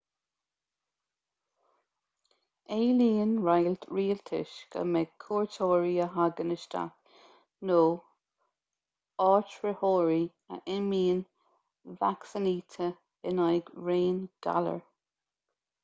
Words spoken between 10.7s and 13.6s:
imíonn vacsaínithe in